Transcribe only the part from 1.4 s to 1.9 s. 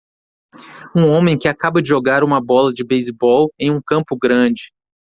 acaba de